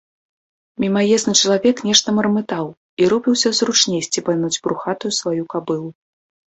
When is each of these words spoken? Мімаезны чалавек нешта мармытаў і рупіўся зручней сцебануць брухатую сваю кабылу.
Мімаезны 0.83 1.33
чалавек 1.41 1.83
нешта 1.89 2.07
мармытаў 2.21 2.73
і 3.03 3.13
рупіўся 3.15 3.49
зручней 3.61 4.01
сцебануць 4.09 4.55
брухатую 4.67 5.11
сваю 5.21 5.43
кабылу. 5.55 5.89